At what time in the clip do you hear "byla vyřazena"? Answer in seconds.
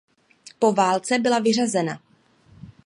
1.19-2.01